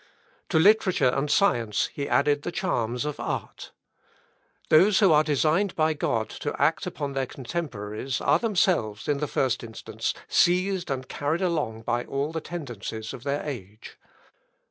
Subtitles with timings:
[0.49, 3.71] To literature and science he added the charms of art.
[4.69, 9.27] Those who are designed by God to act upon their contemporaries are themselves, in the
[9.27, 13.99] first instance, seized and carried along by all the tendencies of their age.